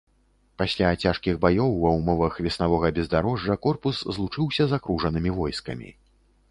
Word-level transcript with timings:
Пасля 0.61 0.87
цяжкіх 1.03 1.35
баёў 1.43 1.69
ва 1.83 1.91
ўмовах 1.97 2.39
веснавога 2.47 2.93
бездарожжа 2.97 3.59
корпус 3.67 4.01
злучыўся 4.17 4.63
з 4.73 4.81
акружанымі 4.81 5.31
войскамі. 5.39 5.89